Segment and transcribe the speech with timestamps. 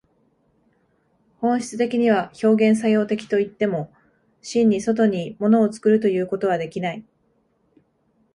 [1.41, 3.93] 本質的には表現作用的といっても、
[4.41, 7.05] 真に外に物を作るということはできない。